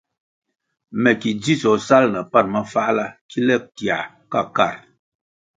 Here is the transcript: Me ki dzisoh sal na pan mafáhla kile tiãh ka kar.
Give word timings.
Me 1.01 1.11
ki 1.21 1.31
dzisoh 1.41 1.81
sal 1.87 2.03
na 2.13 2.21
pan 2.31 2.47
mafáhla 2.53 3.05
kile 3.29 3.55
tiãh 3.75 4.05
ka 4.31 4.41
kar. 4.55 4.75